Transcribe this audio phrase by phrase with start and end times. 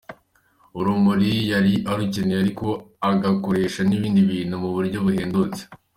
[0.79, 2.67] urumuri yari arukeneye ariko
[3.09, 5.61] agakoresha n’ibindi bintu mu buryo buhendutse.